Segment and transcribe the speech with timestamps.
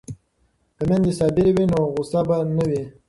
[0.75, 2.83] که میندې صابرې وي نو غوسه به نه وي.